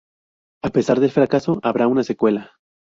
[0.63, 2.53] A pesar del fracaso habrá una secuela.